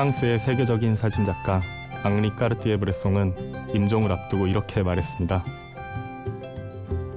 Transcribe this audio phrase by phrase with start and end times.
[0.00, 1.60] 프랑스의 세계적인 사진작가
[2.02, 5.44] 앙리 까르티에 브레송은 임종을 앞두고 이렇게 말했습니다.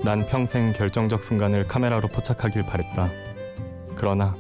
[0.04, 3.09] 난 평생 결정적 순간을 카메라로 포착하길 바랬다.
[3.96, 4.36] 그러나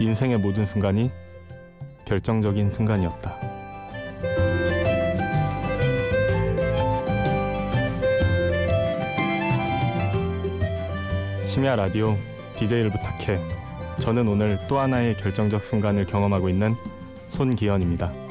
[0.00, 1.10] 인생의 모든 순간이
[2.04, 3.34] 결정적인 순간이었다.
[11.42, 12.18] 심야 라디오
[12.56, 13.40] DJ를 부탁해.
[14.00, 16.76] 저는 오늘 또 하나의 결정적 순간을 경험하고 있는
[17.28, 18.27] 손기현입니다.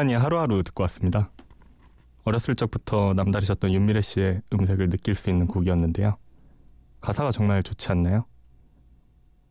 [0.00, 1.30] 타샤니의 하루하루 듣고 왔습니다.
[2.24, 6.16] 어렸을 적부터 남다르셨던 윤미래 씨의 음색을 느낄 수 있는 곡이었는데요.
[7.00, 8.24] 가사가 정말 좋지 않나요?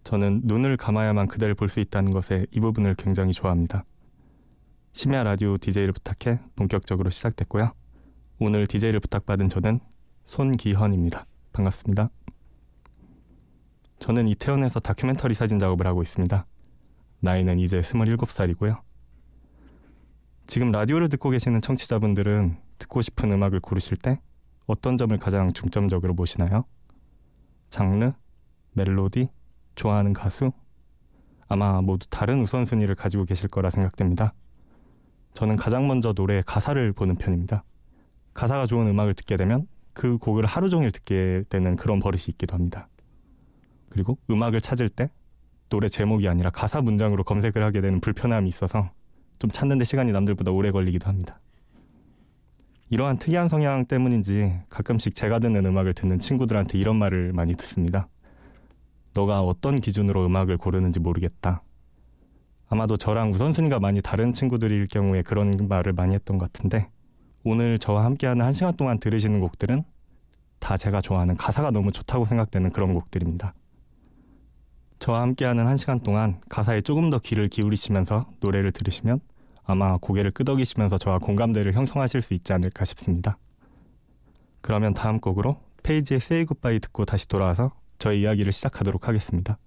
[0.04, 3.86] 저는 눈을 감아야만 그대를 볼 수 있다는 것에 이 부분을 굉장히 좋아합니다.
[4.94, 7.74] 심야 라디오 DJ를 부탁해 본격적으로 시작됐고요.
[8.40, 9.80] 오늘 DJ를 부탁받은 저는
[10.26, 11.26] 손기현입니다.
[11.54, 12.10] 반갑습니다.
[14.00, 16.46] 저는 이태원에서 다큐멘터리 사진 작업을 하고 있습니다.
[17.20, 18.89] 나이는 이제 27살이고요.
[20.50, 24.20] 지금 라디오를 듣고 계시는 청취자분들은 듣고 싶은 음악을 고르실 때
[24.66, 26.66] 어떤 점을 가장 중점적으로 보시나요?
[27.70, 28.14] 장르,
[28.74, 29.30] 멜로디,
[29.76, 30.52] 좋아하는 가수?
[31.48, 34.34] 아마 모두 다른 우선순위를 가지고 계실 거라 생각됩니다.
[35.36, 37.64] 저는 가장 먼저 노래의 가사를 보는 편입니다.
[38.34, 42.90] 가사가 좋은 음악을 듣게 되면 그 곡을 하루 종일 듣게 되는 그런 버릇이 있기도 합니다.
[43.90, 45.12] 그리고 음악을 찾을 때
[45.70, 48.90] 노래 제목이 아니라 가사 문장으로 검색을 하게 되는 불편함이 있어서
[49.40, 51.40] 좀 찾는데 시간이 남들보다 오래 걸리기도 합니다.
[52.90, 58.08] 이러한 특이한 성향 때문인지 가끔씩 제가 듣는 음악을 듣는 친구들한테 이런 말을 많이 듣습니다.
[59.14, 61.62] 너가 어떤 기준으로 음악을 고르는지 모르겠다.
[62.68, 66.90] 아마도 저랑 우선순위가 많이 다른 친구들일 경우에 그런 말을 많이 했던 것 같은데
[67.44, 69.84] 오늘 저와 함께하는 한 시간 동안 들으시는 곡들은
[70.60, 73.54] 다 제가 좋아하는 가사가 너무 좋다고 생각되는 그런 곡들입니다.
[75.00, 79.22] 저와 함께하는 한 시간 동안 가사에 조금 더 귀를 기울이시면서 노래를 들으시면
[79.70, 83.38] 아마 고개를 끄덕이시면서 저와 공감대를 형성하실 수 있지 않을까 싶습니다.
[84.62, 89.60] 그러면 다음 곡으로 페이지의 Say Goodbye 듣고 다시 돌아와서 저의 이야기를 시작하도록 하겠습니다.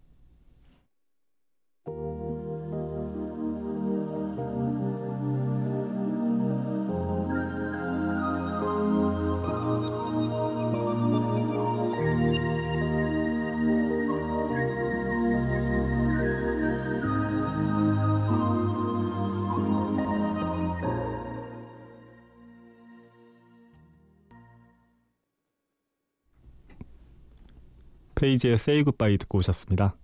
[28.23, 29.97] 페이지의 Say Goodbye 듣고 오셨습니다.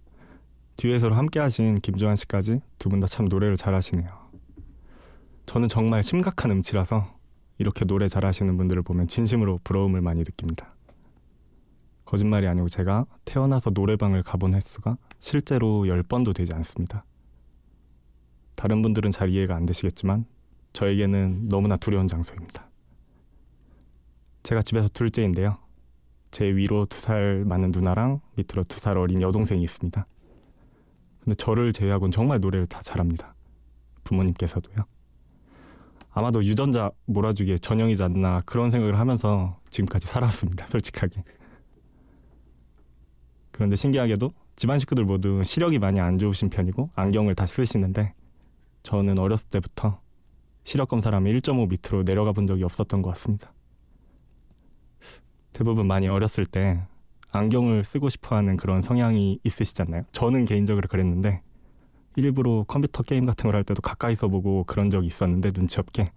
[0.77, 4.11] 듀엣으로 함께 하신 김조한 씨까지 두 분 다 참 노래를 잘하시네요.
[5.47, 7.17] 저는 정말 심각한 음치라서
[7.59, 10.69] 이렇게 노래 잘하시는 분들을 보면 진심으로 부러움을 많이 느낍니다.
[12.05, 17.05] 거짓말이 아니고 제가 태어나서 노래방을 가본 횟수가 실제로 10번도 되지 않습니다.
[18.57, 20.25] 다른 분들은 잘 이해가 안 되시겠지만
[20.73, 22.69] 저에게는 너무나 두려운 장소입니다.
[24.43, 25.68] 제가 집에서 둘째인데요.
[26.31, 30.07] 제 위로 두 살 많은 누나랑 밑으로 두 살 어린 여동생이 있습니다.
[31.21, 33.35] 근데 저를 제외하고는 정말 노래를 다 잘합니다.
[34.05, 34.85] 부모님께서도요.
[36.11, 40.67] 아마도 유전자 몰아주기에 전형이지 않나 그런 생각을 하면서 지금까지 살아왔습니다.
[40.67, 41.23] 솔직하게.
[43.51, 48.15] 그런데 신기하게도 집안 식구들 모두 시력이 많이 안 좋으신 편이고 안경을 다 쓰시는데
[48.83, 50.01] 저는 어렸을 때부터
[50.65, 53.53] 시력 검사를 하면 1.5 밑으로 내려가 본 적이 없었던 것 같습니다.
[55.59, 56.81] 대부분 많이 어렸을 때
[57.33, 60.05] 안경을 쓰고 싶어하는 그런 성향이 있으시잖아요.
[60.13, 61.43] 저는 개인적으로 그랬는데
[62.15, 66.13] 일부러 컴퓨터 게임 같은 걸 할 때도 가까이서 보고 그런 적이 있었는데 눈치 없게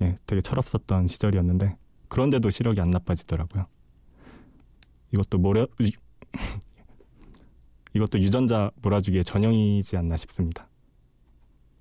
[0.00, 3.66] 예, 되게 철없었던 시절이었는데 그런데도 시력이 안 나빠지더라고요.
[5.12, 5.66] 이것도 모려
[7.94, 10.68] 이것도 유전자 몰아주기의 전형이지 않나 싶습니다.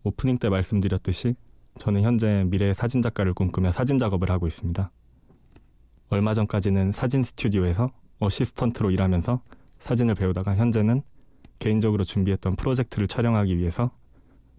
[0.04, 1.36] 오프닝 때 말씀드렸듯이
[1.78, 4.90] 저는 현재 미래의 사진 작가를 꿈꾸며 사진 작업을 하고 있습니다.
[6.12, 9.42] 얼마 전까지는 사진 스튜디오에서 어시스턴트로 일하면서
[9.80, 11.04] 사진을 배우다가 현재는
[11.60, 13.92] 개인적으로 준비했던 프로젝트를 촬영하기 위해서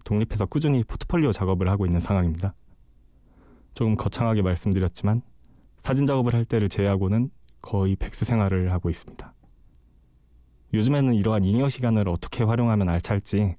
[0.05, 2.53] 독립해서 꾸준히 포트폴리오 작업을 하고 있는 상황입니다.
[3.73, 5.21] 조금 거창하게 말씀드렸지만
[5.81, 7.29] 사진 작업을 할 때를 제외하고는
[7.61, 9.33] 거의 백수 생활을 하고 있습니다.
[10.73, 13.55] 요즘에는 이러한 잉여 시간을 어떻게 활용하면 알찰지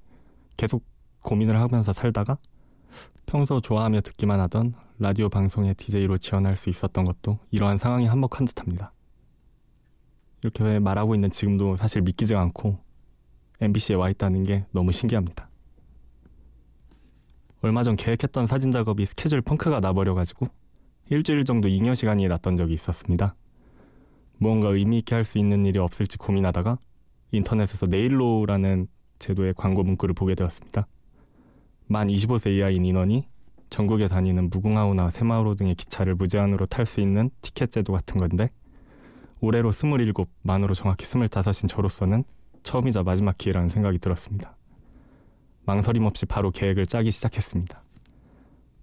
[0.57, 0.85] 계속
[1.23, 2.39] 고민을 하면서 살다가
[3.27, 8.93] 평소 좋아하며 듣기만 하던 라디오 방송의 DJ로 지원할 수 있었던 것도 이러한 상황이 한몫한 듯합니다.
[10.45, 12.79] 이렇게 말하고 있는 지금도 사실 믿기지가 않고
[13.61, 15.49] MBC에 와 있다는 게 너무 신기합니다.
[17.63, 20.47] 얼마 전 계획했던 사진 작업이 스케줄 펑크가 나버려가지고
[21.11, 23.35] 일주일 정도 잉여 시간이 났던 적이 있었습니다.
[24.39, 26.79] 무언가 의미 있게 할 수 있는 일이 없을지 고민하다가
[27.33, 28.87] 인터넷에서 내일로라는
[29.19, 30.87] 제도의 광고 문구를 보게 되었습니다.
[31.89, 33.32] 만 25세 이하인 인원이
[33.73, 38.51] 전국에 다니는 무궁화호나 새마을호 등의 기차를 무제한으로 탈 수 있는 티켓 제도 같은 건데
[39.41, 42.23] 올해로 27, 만으로 정확히 25인 저로서는
[42.65, 44.59] 처음이자 마지막 기회라는 생각이 들었습니다.
[45.65, 47.83] 망설임 없이 바로 계획을 짜기 시작했습니다.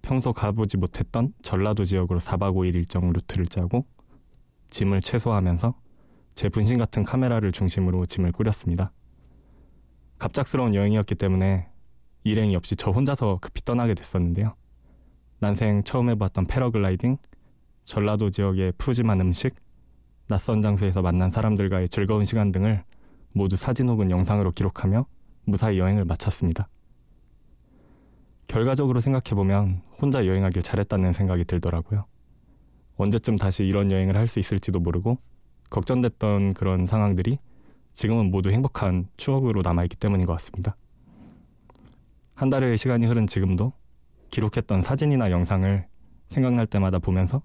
[0.02, 3.86] 평소 가보지 못했던 전라도 지역으로 4박 5일 일정 루트를 짜고
[4.70, 5.72] 짐을 최소화하면서
[6.34, 8.90] 제 분신 같은 카메라를 중심으로 짐을 꾸렸습니다.
[10.18, 11.68] 갑작스러운 여행이었기 때문에
[12.24, 14.56] 일행이 없이 저 혼자서 급히 떠나게 됐었는데요.
[15.40, 17.16] 난생 처음 해봤던 패러글라이딩,
[17.86, 19.54] 전라도 지역의 푸짐한 음식,
[20.28, 22.84] 낯선 장소에서 만난 사람들과의 즐거운 시간 등을
[23.32, 25.06] 모두 사진 혹은 영상으로 기록하며
[25.44, 26.68] 무사히 여행을 마쳤습니다.
[28.46, 32.04] 결과적으로 생각해보면 혼자 여행하길 잘했다는 생각이 들더라고요.
[32.96, 35.18] 언제쯤 다시 이런 여행을 할 수 있을지도 모르고
[35.70, 37.38] 걱정됐던 그런 상황들이
[37.94, 40.76] 지금은 모두 행복한 추억으로 남아있기 때문인 것 같습니다.
[42.34, 43.72] 한 달의 시간이 흐른 지금도
[44.30, 45.86] 기록했던 사진이나 영상을
[46.28, 47.42] 생각날 때마다 보면서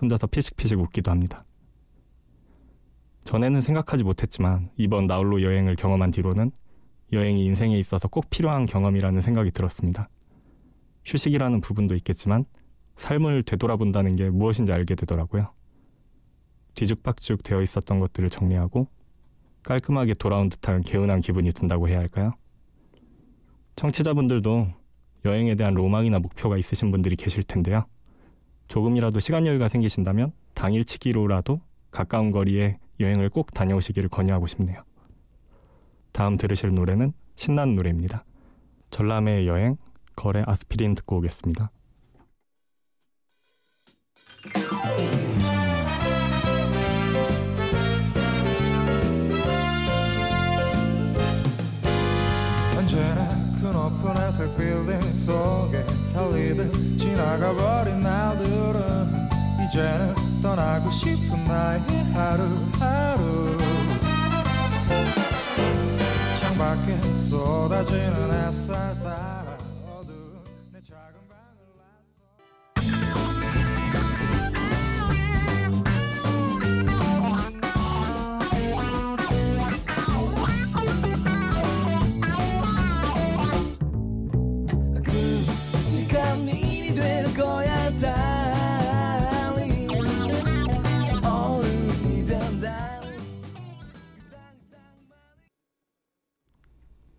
[0.00, 1.42] 혼자서 피식피식 웃기도 합니다.
[3.24, 6.50] 전에는 생각하지 못했지만 이번 나홀로 여행을 경험한 뒤로는
[7.12, 10.08] 여행이 인생에 있어서 꼭 필요한 경험이라는 생각이 들었습니다.
[11.04, 12.46] 휴식이라는 부분도 있겠지만
[12.96, 15.52] 삶을 되돌아본다는 게 무엇인지 알게 되더라고요.
[16.74, 18.88] 뒤죽박죽 되어 있었던 것들을 정리하고
[19.62, 22.32] 깔끔하게 돌아온 듯한 개운한 기분이 든다고 해야 할까요?
[23.76, 24.81] 청취자분들도
[25.24, 27.86] 여행에 대한 로망이나 목표가 있으신 분들이 계실 텐데요.
[28.68, 31.60] 조금이라도 시간 여유가 생기신다면 당일치기로라도
[31.90, 34.82] 가까운 거리에 여행을 꼭 다녀오시기를 권유하고 싶네요.
[36.12, 38.24] 다음 들으실 노래는 신나는 노래입니다.
[38.90, 39.76] 전람회의 여행,
[40.14, 41.70] 거래 아스피린 듣고 오겠습니다.
[54.16, 59.28] 회색 빌딩 속에 달리듯 지나가버린 날들은
[59.64, 61.80] 이제는 떠나고 싶은 나의
[62.12, 63.56] 하루하루.
[66.40, 69.41] 창밖에 쏟아지는 햇살 따라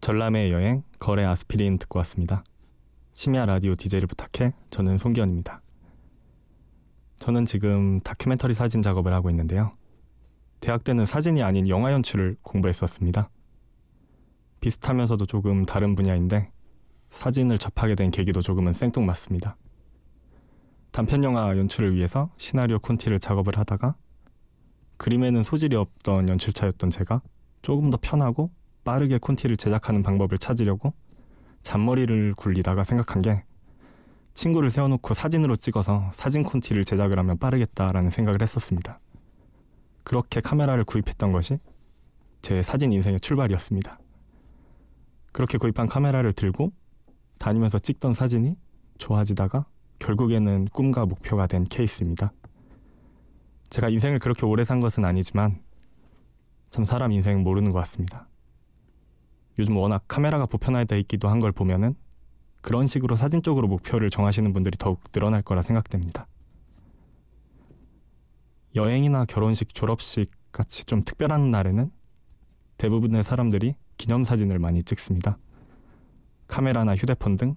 [0.04, 2.44] 전람의 여행, 거래 아스피린 듣고 왔습니다.
[3.14, 5.62] 심야 라디오 DJ를 부탁해 저는 송기현입니다.
[7.20, 9.72] 저는 지금 다큐멘터리 사진 작업을 하고 있는데요.
[10.60, 13.30] 대학 때는 사진이 아닌 영화 연출을 공부했었습니다.
[14.60, 16.52] 비슷하면서도 조금 다른 분야인데
[17.12, 19.56] 사진을 접하게 된 계기도 조금은 생뚱맞습니다.
[20.92, 23.96] 단편 영화 연출을 위해서 시나리오 콘티를 작업을 하다가
[24.98, 27.22] 그림에는 소질이 없던 연출차였던 제가
[27.62, 28.52] 조금 더 편하고
[28.84, 30.94] 빠르게 콘티를 제작하는 방법을 찾으려고
[31.62, 33.44] 잔머리를 굴리다가 생각한 게
[34.34, 38.98] 친구를 세워놓고 사진으로 찍어서 사진 콘티를 제작을 하면 빠르겠다라는 생각을 했었습니다.
[40.04, 41.58] 그렇게 카메라를 구입했던 것이
[42.42, 44.00] 제 사진 인생의 출발이었습니다.
[45.32, 46.74] 그렇게 구입한 카메라를 들고
[47.40, 48.56] 다니면서 찍던 사진이
[48.98, 49.66] 좋아지다가
[50.00, 52.34] 결국에는 꿈과 목표가 된 케이스입니다.
[53.70, 55.62] 제가 인생을 그렇게 오래 산 것은 아니지만
[56.70, 58.28] 참 사람 인생 모르는 것 같습니다.
[59.60, 61.96] 요즘 워낙 카메라가 보편화되어 있기도 한 걸 보면은
[62.62, 66.28] 그런 식으로 사진 쪽으로 목표를 정하시는 분들이 더욱 늘어날 거라 생각됩니다.
[68.76, 71.92] 여행이나 결혼식, 졸업식 같이 좀 특별한 날에는
[72.78, 75.38] 대부분의 사람들이 기념사진을 많이 찍습니다.
[76.48, 77.56] 카메라나 휴대폰 등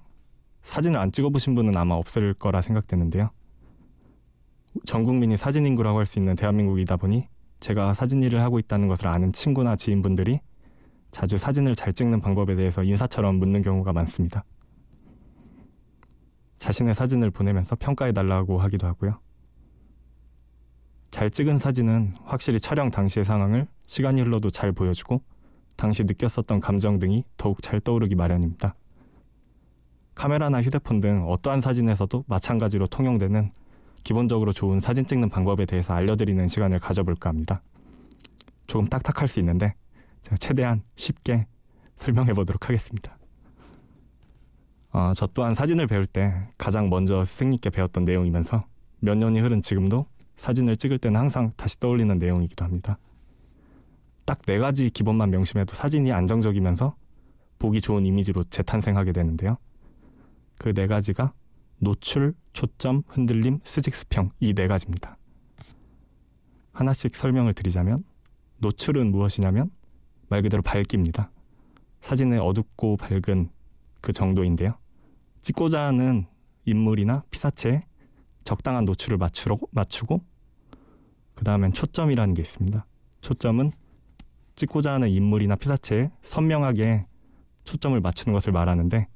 [0.63, 3.31] 사진을 안 찍어보신 분은 아마 없을 거라 생각되는데요.
[4.85, 7.29] 전 국민이 사진 인구라고 할 수 있는 대한민국이다 보니
[7.61, 10.41] 제가 사진 일을 하고 있다는 것을 아는 친구나 지인분들이
[11.17, 14.45] 자주 사진을 잘 찍는 방법에 대해서 인사처럼 묻는 경우가 많습니다.
[16.59, 19.19] 자신의 사진을 보내면서 평가해 달라고 하기도 하고요.
[21.11, 25.23] 잘 찍은 사진은 확실히 촬영 당시의 상황을 시간이 흘러도 잘 보여주고
[25.77, 28.75] 당시 느꼈었던 감정 등이 더욱 잘 떠오르기 마련입니다.
[30.15, 33.53] 카메라나 휴대폰 등 어떠한 사진에서도 마찬가지로 통용되는
[34.05, 37.63] 기본적으로 좋은 사진 찍는 방법에 대해서 알려드리는 시간을 가져볼까 합니다.
[38.67, 39.77] 조금 딱딱할 수 있는데
[40.27, 41.47] 제가 최대한 쉽게
[41.99, 43.17] 설명해 보도록 하겠습니다.
[44.91, 48.67] 어, 저 또한 사진을 배울 때 가장 먼저 스승님께 배웠던 내용이면서
[48.99, 50.07] 몇 년이 흐른 지금도
[50.37, 52.99] 사진을 찍을 때는 항상 다시 떠올리는 내용이기도 합니다.
[54.25, 56.97] 딱 네 가지 기본만 명심해도 사진이 안정적이면서
[57.61, 59.57] 보기 좋은 이미지로 재탄생하게 되는데요.
[60.59, 61.33] 그 네 가지가
[61.79, 65.19] 노출, 초점, 흔들림, 수직 수평 이 네 가지입니다.
[66.73, 68.03] 하나씩 설명을 드리자면
[68.59, 69.71] 노출은 무엇이냐면
[70.29, 71.31] 말 그대로 밝기입니다.
[72.01, 73.51] 사진의 어둡고 밝은
[74.01, 74.75] 그 정도인데요.
[75.43, 76.27] 찍고자 하는
[76.65, 77.85] 인물이나 피사체에
[78.45, 80.21] 적당한 노출을 맞추고, 맞추고
[81.35, 82.87] 그 다음엔 초점이라는 게 있습니다.
[83.21, 83.73] 초점은
[84.55, 87.07] 찍고자 하는 인물이나 피사체에 선명하게
[87.65, 89.07] 초점을 맞추는 것을 말하는데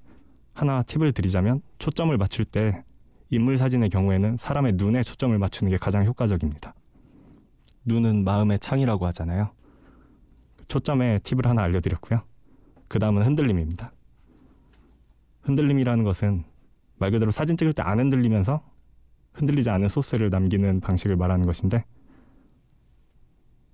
[0.53, 2.85] 하나 팁을 드리자면 초점을 맞출 때
[3.31, 6.75] 인물 사진의 경우에는 사람의 눈에 초점을 맞추는 게 가장 효과적입니다.
[7.85, 9.53] 눈은 마음의 창이라고 하잖아요.
[10.71, 12.23] 초점의 팁을 하나 알려드렸고요.
[12.87, 13.93] 그 다음은 흔들림입니다.
[15.43, 16.45] 흔들림이라는 것은
[16.97, 18.63] 말 그대로 사진 찍을 때 안 흔들리면서
[19.33, 21.85] 흔들리지 않은 소스를 남기는 방식을 말하는 것인데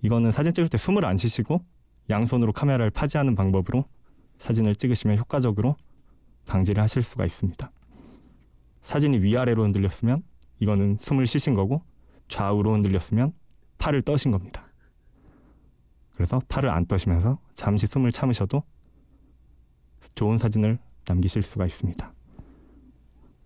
[0.01, 1.63] 이거는 사진 찍을 때 숨을 안 쉬시고
[2.09, 3.85] 양손으로 카메라를 파지하는 방법으로
[4.39, 5.77] 사진을 찍으시면 효과적으로
[6.47, 7.71] 방지를 하실 수가 있습니다.
[8.83, 10.23] 사진이 위아래로 흔들렸으면
[10.61, 11.83] 이거는 숨을 쉬신 거고
[12.29, 13.35] 좌우로 흔들렸으면
[13.77, 14.66] 팔을 떠신 겁니다.
[16.17, 18.63] 그래서 팔을 안 떠시면서 잠시 숨을 참으셔도
[20.15, 22.13] 좋은 사진을 남기실 수가 있습니다.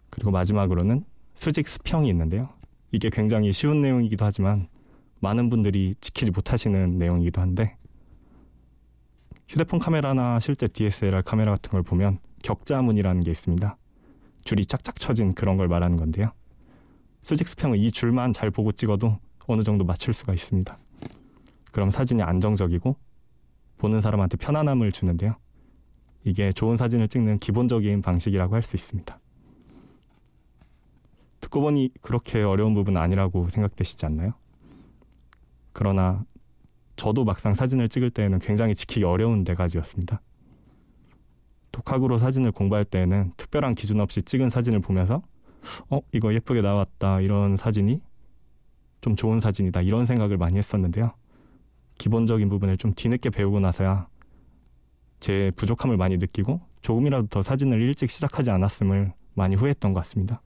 [0.09, 2.49] 그리고 마지막으로는 수직 수평이 있는데요.
[2.93, 4.69] 이게 굉장히 쉬운 내용이기도 하지만
[5.21, 7.77] 많은 분들이 지키지 못하시는 내용이기도 한데
[9.49, 13.77] 휴대폰 카메라나 실제 DSLR 카메라 같은 걸 보면 격자문이라는 게 있습니다.
[14.45, 16.33] 줄이 쫙쫙 쳐진 그런 걸 말하는 건데요.
[17.23, 20.79] 수직 수평은 이 줄만 잘 보고 찍어도 어느 정도 맞출 수가 있습니다.
[21.73, 22.97] 그럼 사진이 안정적이고
[23.79, 25.37] 보는 사람한테 편안함을 주는데요.
[26.25, 29.19] 이게 좋은 사진을 찍는 기본적인 방식이라고 할 수 있습니다.
[31.41, 34.35] 듣고 보니 그렇게 어려운 부분은 아니라고 생각되시지 않나요?
[35.73, 36.25] 그러나
[36.97, 40.21] 저도 막상 사진을 찍을 때에는 굉장히 지키기 어려운 네 가지였습니다.
[41.73, 45.23] 독학으로 사진을 공부할 때에는 특별한 기준 없이 찍은 사진을 보면서
[45.89, 48.03] 어 이거 예쁘게 나왔다 이런 사진이
[49.01, 51.15] 좀 좋은 사진이다 이런 생각을 많이 했었는데요.
[52.01, 54.09] 기본적인 부분을 좀 뒤늦게 배우고 나서야
[55.21, 60.41] 제 부족함을 많이 느끼고 조금이라도 더 사진을 일찍 시작하지 않았음을 많이 후회했던 것 같습니다.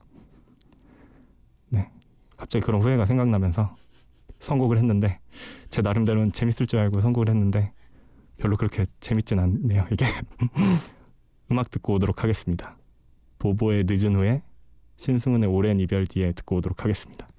[1.69, 1.89] 네,
[2.35, 3.73] 갑자기 그런 후회가 생각나면서
[4.39, 5.21] 선곡을 했는데
[5.69, 7.71] 제 나름대로는 재밌을 줄 알고 선곡을 했는데
[8.37, 9.87] 별로 그렇게 재밌진 않네요.
[9.93, 10.05] 이게
[11.49, 12.75] 음악 듣고 오도록 하겠습니다.
[13.39, 14.41] 보보의 늦은 후에
[14.97, 17.29] 신승훈의 오랜 이별 뒤에 듣고 오도록 하겠습니다.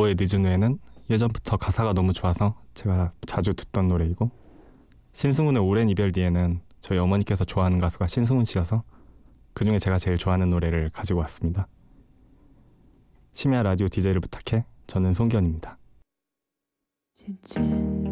[0.00, 0.78] 보보의 늦은 후에는
[1.10, 4.30] 예전부터 가사가 너무 좋아서 제가 자주 듣던 노래이고
[5.12, 8.82] 신승훈의 오랜 이별 뒤에는 저희 어머니께서 좋아하는 가수가 신승훈 씨여서
[9.52, 11.66] 그 중에 제가 제일 좋아하는 노래를 가지고 왔습니다.
[13.32, 15.76] 심야 라디오 DJ를 부탁해 저는 송견입니다.
[17.14, 18.09] 지친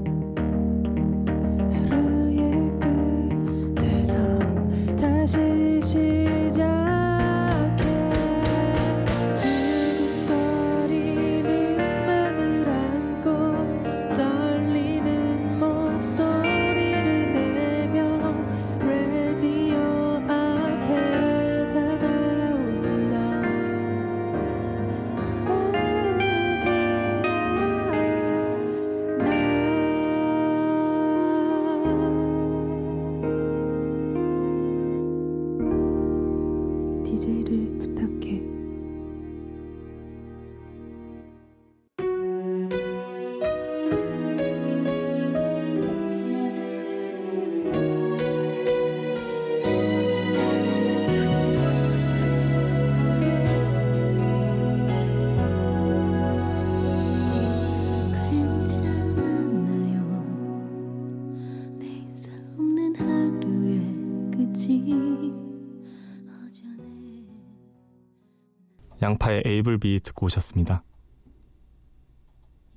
[69.09, 70.83] 양파의 에이블비 듣고 오셨습니다.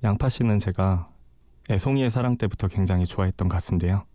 [0.02, 1.10] 양파 씨는 제가
[1.68, 4.06] 애송이의 사랑 때부터 굉장히 좋아했던 가수인데요.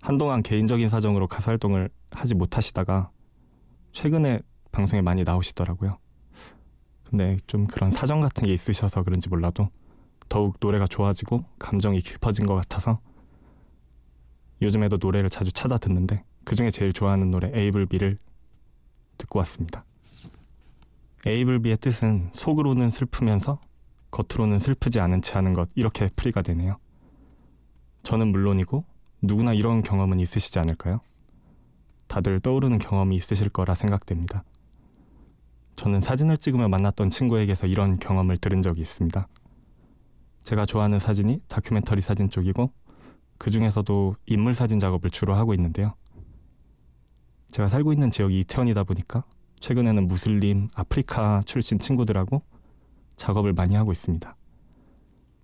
[0.00, 3.10] 한동안 개인적인 사정으로 가수 활동을 하지 못하시다가
[3.92, 4.40] 최근에
[4.72, 5.98] 방송에 많이 나오시더라고요.
[7.04, 9.68] 근데 좀 그런 사정 같은 게 있으셔서 그런지 몰라도
[10.30, 13.00] 더욱 노래가 좋아지고 감정이 깊어진 것 같아서
[14.62, 18.16] 요즘에도 노래를 자주 찾아 듣는데 그 중에 제일 좋아하는 노래 에이블비를
[19.18, 19.84] 듣고 왔습니다.
[21.26, 23.60] 에이블비의 뜻은 속으로는 슬프면서
[24.10, 26.78] 겉으로는 슬프지 않은 채 하는 것 이렇게 풀이가 되네요.
[28.02, 28.84] 저는 물론이고
[29.22, 31.00] 누구나 이런 경험은 있으시지 않을까요?
[32.08, 34.42] 다들 떠오르는 경험이 있으실 거라 생각됩니다.
[35.76, 39.28] 저는 사진을 찍으며 만났던 친구에게서 이런 경험을 들은 적이 있습니다.
[40.42, 42.72] 제가 좋아하는 사진이 다큐멘터리 사진 쪽이고
[43.38, 45.94] 그 중에서도 인물 사진 작업을 주로 하고 있는데요.
[47.50, 49.24] 제가 살고 있는 지역이 이태원이다 보니까
[49.60, 52.40] 최근에는 무슬림, 아프리카 출신 친구들하고
[53.16, 54.36] 작업을 많이 하고 있습니다.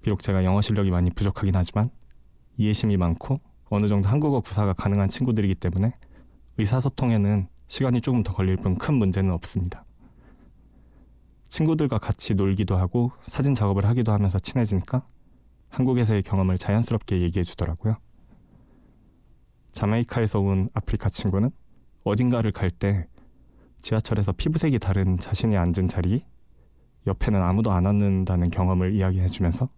[0.02, 1.90] 비록 제가 영어 실력이 많이 부족하긴 하지만
[2.56, 5.92] 이해심이 많고 어느 정도 한국어 구사가 가능한 친구들이기 때문에
[6.56, 9.84] 의사소통에는 시간이 조금 더 걸릴 뿐 큰 문제는 없습니다.
[11.48, 15.06] 친구들과 같이 놀기도 하고 사진 작업을 하기도 하면서 친해지니까
[15.68, 17.96] 한국에서의 경험을 자연스럽게 얘기해 주더라고요.
[19.72, 21.50] 자메이카에서 온 아프리카 친구는
[22.04, 23.08] 어딘가를 갈 때
[23.86, 26.24] 지하철에서 피부색이 다른 자신이 앉은 자리
[27.06, 29.68] 옆에는 아무도 안 앉는다는 경험을 이야기해 주면서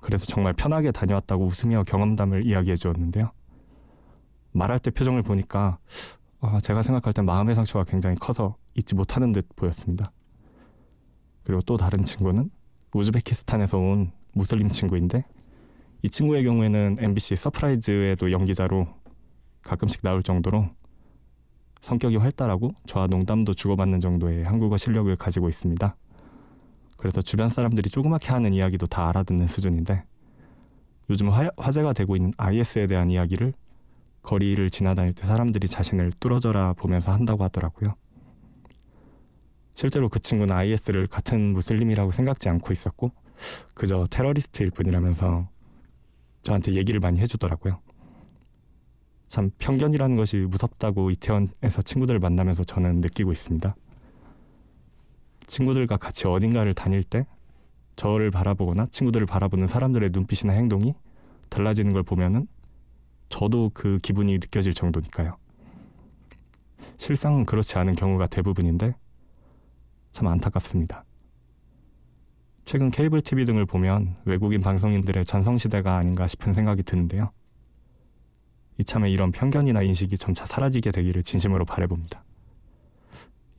[0.00, 3.32] 그래서 정말 편하게 다녀왔다고 웃으며 경험담을 이야기해 주었는데요.
[4.52, 5.78] 말할 때 표정을 보니까
[6.40, 10.12] 아, 제가 생각할 땐 마음의 상처가 굉장히 커서 잊지 못하는 듯 보였습니다.
[11.42, 12.50] 그리고 또 다른 친구는
[12.94, 15.24] 우즈베키스탄에서 온 무슬림 친구인데
[16.02, 18.86] 이 친구의 경우에는 MBC 서프라이즈에도 연기자로
[19.62, 20.70] 가끔씩 나올 정도로
[21.82, 25.96] 성격이 활달하고 저와 농담도 주고받는 정도의 한국어 실력을 가지고 있습니다.
[26.96, 30.04] 그래서 주변 사람들이 조그맣게 하는 이야기도 다 알아듣는 수준인데
[31.10, 33.52] 요즘 화, 화제가 되고 있는 IS에 대한 이야기를
[34.22, 37.94] 거리를 지나다닐 때 사람들이 자신을 뚫어져라 보면서 한다고 하더라고요.
[39.74, 43.10] 실제로 그 친구는 IS를 같은 무슬림이라고 생각지 않고 있었고
[43.74, 45.48] 그저 테러리스트일 뿐이라면서
[46.42, 47.80] 저한테 얘기를 많이 해주더라고요.
[49.32, 53.74] 참 편견이라는 것이 무섭다고 이태원에서 친구들을 만나면서 저는 느끼고 있습니다.
[55.46, 57.24] 친구들과 같이 어딘가를 다닐 때
[57.96, 60.92] 저를 바라보거나 친구들을 바라보는 사람들의 눈빛이나 행동이
[61.48, 62.46] 달라지는 걸 보면은
[63.30, 65.38] 저도 그 기분이 느껴질 정도니까요.
[66.98, 68.94] 실상은 그렇지 않은 경우가 대부분인데
[70.10, 71.06] 참 안타깝습니다.
[72.66, 77.30] 최근 케이블 TV 등을 보면 외국인 방송인들의 전성시대가 아닌가 싶은 생각이 드는데요.
[78.78, 82.24] 이참에 이런 편견이나 인식이 점차 사라지게 되기를 진심으로 바래봅니다.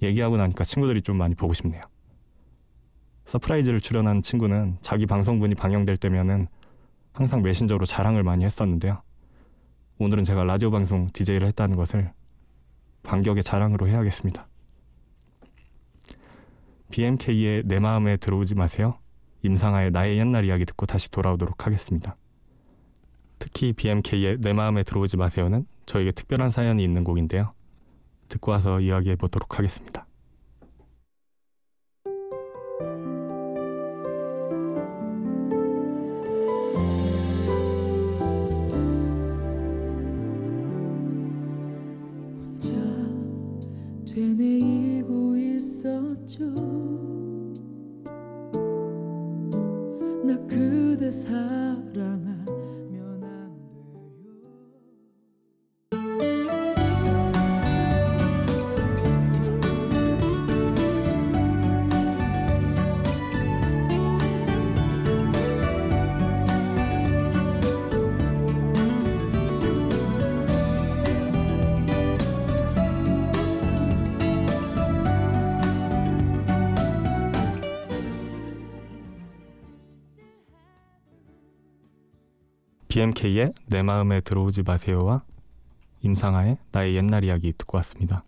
[0.01, 1.81] 얘기하고 나니까 친구들이 좀 많이 보고 싶네요.
[3.25, 6.47] 서프라이즈를 출연한 친구는 자기 방송분이 방영될 때면은
[7.13, 9.01] 항상 메신저로 자랑을 많이 했었는데요.
[9.99, 12.11] 오늘은 제가 라디오 방송 DJ를 했다는 것을
[13.03, 14.47] 반격의 자랑으로 해야겠습니다.
[16.91, 18.97] BMK의 내 마음에 들어오지 마세요.
[19.43, 22.15] 임상아의 나의 옛날 이야기 듣고 다시 돌아오도록 하겠습니다.
[23.43, 27.51] 특히 BMK의 내 마음에 들어오지 마세요는 저에게 특별한 사연이 있는 곡인데요.
[28.29, 30.07] 듣고 와서 이야기해 보도록 하겠습니다.
[50.25, 52.42] 나 그대 사랑하
[82.93, 85.23] BMK의 내 마음에 들어오지 마세요와
[86.01, 88.23] 임상아의 나의 옛날 이야기 듣고 왔습니다.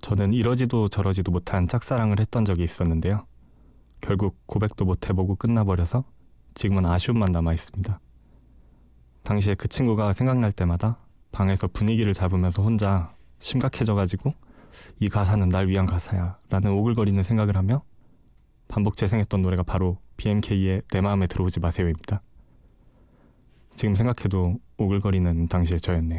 [0.00, 3.26] 저는 이러지도 저러지도 못한 짝사랑을 했던 적이 있었는데요.
[4.00, 6.04] 결국 고백도 못 해보고 끝나버려서
[6.54, 8.00] 지금은 아쉬움만 남아 있습니다.
[9.24, 10.96] 당시에 그 친구가 생각날 때마다
[11.30, 14.32] 방에서 분위기를 잡으면서 혼자 심각해져가지고
[15.00, 17.82] 이 가사는 날 위한 가사야 라는 오글거리는 생각을 하며
[18.68, 22.22] 반복 재생했던 노래가 바로 BMK의 내 마음에 들어오지 마세요입니다.
[23.78, 26.18] 지금 생각해도 오글거리는 당시의 저였네요.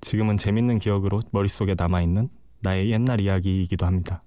[0.00, 4.22] 지금은 재밌는 기억으로 머릿속에 남아있는 나의 옛날 이야기이기도 합니다.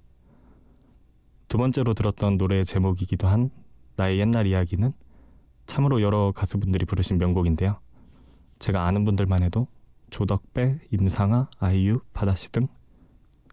[1.48, 3.50] 두 번째로 들었던 노래의 제목이기도 한
[3.96, 4.94] 나의 옛날 이야기는
[5.66, 7.80] 참으로 여러 가수분들이 부르신 명곡인데요.
[8.60, 9.68] 제가 아는 분들만 해도
[10.12, 12.68] 조덕배, 임상아, 아이유, 바다씨 등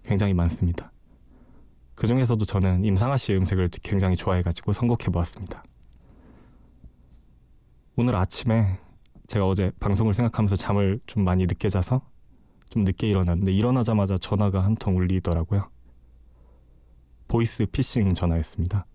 [0.05, 0.93] 굉장히 많습니다.
[1.95, 5.63] 그 중에서도 저는 임상아 씨의 음색을 굉장히 좋아해가지고 선곡해 보았습니다.
[7.97, 8.79] 오늘 아침에
[9.27, 12.03] 제가 어제 방송을 생각하면서 잠을 좀 많이 늦게 자서
[12.71, 15.69] 좀 늦게 일어났는데 일어나자마자 전화가 한 통 울리더라고요.
[17.29, 18.87] 보이스 피싱 전화였습니다.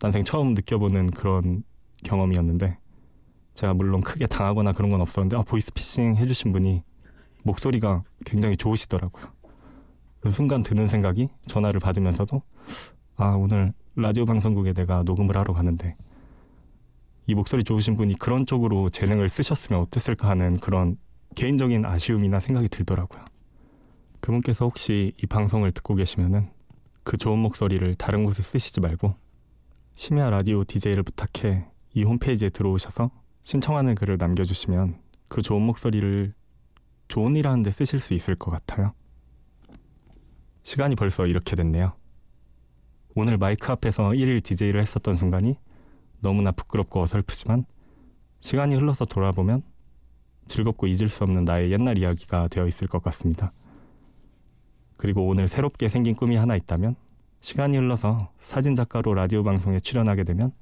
[0.00, 1.64] 난생 처음 느껴보는 그런
[2.04, 2.78] 경험이었는데
[3.54, 6.82] 제가 물론 크게 당하거나 그런 건 없었는데 아, 보이스 피싱 해주신 분이
[7.42, 9.24] 목소리가 굉장히 좋으시더라고요.
[10.20, 12.42] 그래서 순간 드는 생각이 전화를 받으면서도
[13.16, 15.96] 아 오늘 라디오 방송국에 내가 녹음을 하러 가는데
[17.28, 20.96] 이 목소리 좋으신 분이 그런 쪽으로 재능을 쓰셨으면 어땠을까 하는 그런
[21.34, 23.22] 개인적인 아쉬움이나 생각이 들더라고요.
[24.20, 26.48] 그분께서 혹시 이 방송을 듣고 계시면은
[27.04, 29.14] 그 좋은 목소리를 다른 곳에 쓰시지 말고
[29.94, 33.10] 심야 라디오 DJ를 부탁해 이 홈페이지에 들어오셔서
[33.42, 36.32] 신청하는 글을 남겨주시면 그 좋은 목소리를
[37.08, 38.94] 좋은 일 하는데 쓰실 수 있을 것 같아요.
[40.62, 41.92] 시간이 벌써 이렇게 됐네요.
[43.14, 45.58] 오늘 마이크 앞에서 1일 DJ를 했었던 순간이
[46.20, 47.64] 너무나 부끄럽고 어설프지만
[48.40, 49.62] 시간이 흘러서 돌아보면
[50.46, 53.52] 즐겁고 잊을 수 없는 나의 옛날 이야기가 되어 있을 것 같습니다.
[54.96, 56.96] 그리고 오늘 새롭게 생긴 꿈이 하나 있다면
[57.40, 60.52] 시간이 흘러서 사진 작가로 라디오 방송에 출연하게 되면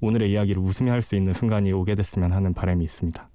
[0.00, 3.28] 오늘의 이야기를 웃으며 할 수 있는 순간이 오게 됐으면 하는 바람이 있습니다.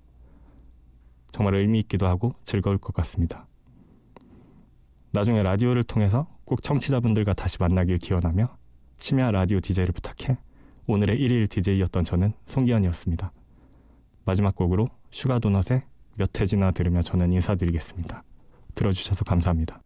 [1.31, 3.47] 정말 의미 있기도 하고 즐거울 것 같습니다.
[5.11, 8.55] 나중에 라디오를 통해서 꼭 청취자분들과 다시 만나길 기원하며
[8.99, 10.37] 심야 라디오 DJ를 부탁해
[10.89, 13.33] 오늘의 1일 DJ였던 저는 송기현이었습니다.
[14.23, 15.83] 마지막 곡으로 슈가도넛의
[16.15, 18.23] 몇 해지나 들으며 저는 인사드리겠습니다.
[18.73, 19.81] 들어주셔서 감사합니다.